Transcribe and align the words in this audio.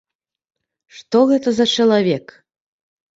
Што 0.99 1.21
гэта 1.31 1.53
за 1.57 1.65
чалавек? 1.75 2.25